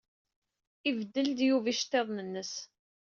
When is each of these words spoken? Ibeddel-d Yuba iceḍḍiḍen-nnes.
Ibeddel-d 0.89 1.39
Yuba 1.47 1.67
iceḍḍiḍen-nnes. 1.73 2.53